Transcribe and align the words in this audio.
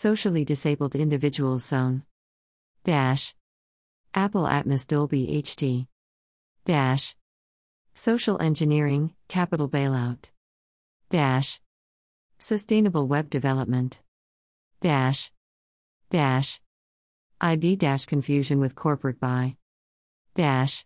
Socially 0.00 0.44
Disabled 0.44 0.94
Individuals 0.94 1.64
Zone. 1.64 2.04
Dash. 2.84 3.34
Apple 4.14 4.44
Atmos 4.44 4.86
Dolby 4.86 5.42
HD. 5.42 5.88
Dash. 6.64 7.16
Social 7.94 8.40
Engineering, 8.40 9.12
Capital 9.26 9.68
Bailout. 9.68 10.30
Dash. 11.10 11.60
Sustainable 12.38 13.08
Web 13.08 13.28
Development. 13.28 14.00
Dash. 14.80 15.32
Dash. 16.10 16.60
IB 17.40 17.74
dash 17.74 18.06
confusion 18.06 18.60
with 18.60 18.76
corporate 18.76 19.18
buy. 19.18 19.56
Dash. 20.36 20.84